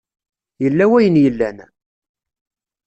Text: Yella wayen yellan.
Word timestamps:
Yella 0.63 0.85
wayen 0.91 1.15
yellan. 1.23 1.57